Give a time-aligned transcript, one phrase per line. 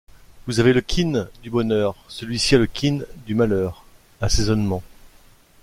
[0.47, 3.85] Vous avez le quine du bonheur, celui-ci a le quine du malheur;
[4.19, 4.81] assaisonnement.